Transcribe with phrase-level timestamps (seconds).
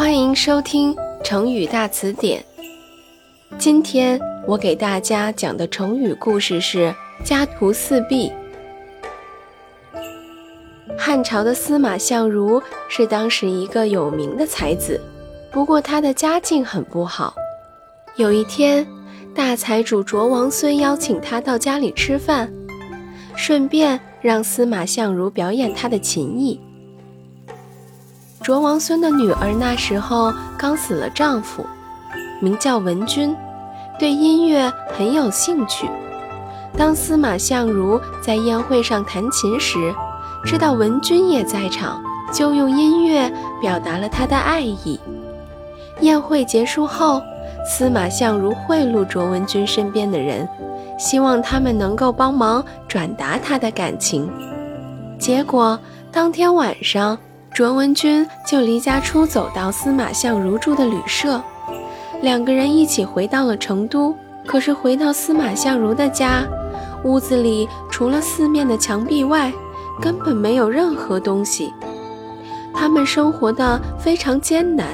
[0.00, 2.42] 欢迎收听成语大词典。
[3.58, 8.32] 今天我给大家讲的成语故事是“家徒四壁”。
[10.96, 14.98] 汉朝的司马相如是当时一个有名的才子，
[15.52, 17.34] 不过他的家境很不好。
[18.16, 18.86] 有一天，
[19.34, 22.50] 大财主卓王孙邀请他到家里吃饭，
[23.36, 26.58] 顺便让司马相如表演他的琴艺。
[28.42, 31.64] 卓王孙的女儿那时候刚死了丈夫，
[32.40, 33.36] 名叫文君，
[33.98, 35.86] 对音乐很有兴趣。
[36.74, 39.94] 当司马相如在宴会上弹琴时，
[40.42, 44.98] 知道文君也在场，就用音乐表达了他的爱意。
[46.00, 47.20] 宴会结束后，
[47.68, 50.48] 司马相如贿赂卓文君身边的人，
[50.98, 54.30] 希望他们能够帮忙转达他的感情。
[55.18, 55.78] 结果
[56.10, 57.18] 当天晚上。
[57.52, 61.42] 卓文君就离家出走到司马相如住的旅社，
[62.22, 64.14] 两个人一起回到了成都。
[64.46, 66.46] 可是回到司马相如的家，
[67.04, 69.52] 屋子里除了四面的墙壁外，
[70.00, 71.72] 根本没有任何东西。
[72.72, 74.86] 他们生活的非常艰难，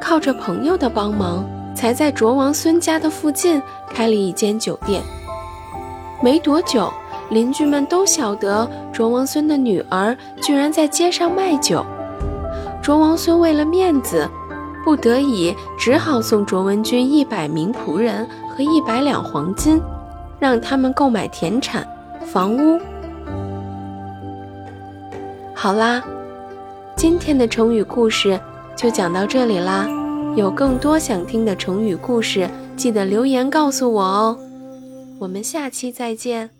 [0.00, 5.02] 靠着朋友的帮忙，才在卓王孙家的附近开了一间酒店。
[6.22, 6.92] 没多久。
[7.30, 11.84] 邻居们都晓得卓王孙的女儿居然在街上卖酒，
[12.82, 14.28] 卓王孙为了面子，
[14.84, 19.80] 不得已只好送卓文君一百名仆人和一百两黄金，
[20.38, 21.86] 让他们购买田产、
[22.24, 22.80] 房屋。
[25.54, 26.02] 好啦，
[26.96, 28.40] 今天的成语故事
[28.74, 29.86] 就讲到这里啦。
[30.36, 34.38] 有更多想听的成语故事，记得留言告诉我哦。
[35.18, 36.57] 我们下期再见。